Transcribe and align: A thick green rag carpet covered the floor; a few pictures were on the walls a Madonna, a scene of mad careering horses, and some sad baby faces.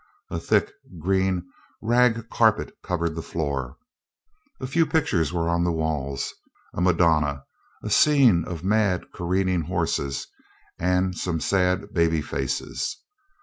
A 0.31 0.39
thick 0.39 0.71
green 0.99 1.43
rag 1.79 2.27
carpet 2.31 2.75
covered 2.83 3.13
the 3.13 3.21
floor; 3.21 3.77
a 4.59 4.65
few 4.65 4.87
pictures 4.87 5.31
were 5.31 5.47
on 5.47 5.63
the 5.63 5.71
walls 5.71 6.33
a 6.73 6.81
Madonna, 6.81 7.43
a 7.83 7.89
scene 7.91 8.43
of 8.45 8.63
mad 8.63 9.11
careering 9.13 9.61
horses, 9.61 10.25
and 10.79 11.15
some 11.15 11.39
sad 11.39 11.93
baby 11.93 12.23
faces. 12.23 12.97